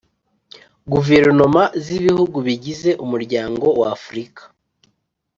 Guverinoma 0.93 1.63
z 1.83 1.85
Ibihugu 1.97 2.37
bigize 2.47 2.89
Umuryango 3.03 3.65
w 3.79 3.83
afurika 3.95 4.41